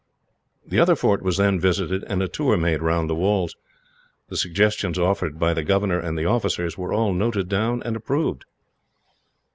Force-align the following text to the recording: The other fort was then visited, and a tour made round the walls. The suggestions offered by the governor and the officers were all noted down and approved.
The 0.65 0.79
other 0.79 0.95
fort 0.95 1.21
was 1.21 1.37
then 1.37 1.59
visited, 1.59 2.03
and 2.05 2.23
a 2.23 2.27
tour 2.27 2.57
made 2.57 2.81
round 2.81 3.07
the 3.07 3.13
walls. 3.13 3.55
The 4.29 4.35
suggestions 4.35 4.97
offered 4.97 5.37
by 5.37 5.53
the 5.53 5.63
governor 5.63 5.99
and 5.99 6.17
the 6.17 6.25
officers 6.25 6.75
were 6.75 6.91
all 6.91 7.13
noted 7.13 7.47
down 7.47 7.83
and 7.83 7.95
approved. 7.95 8.45